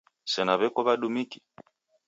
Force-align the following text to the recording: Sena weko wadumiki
Sena 0.33 0.53
weko 0.59 0.79
wadumiki 0.87 1.39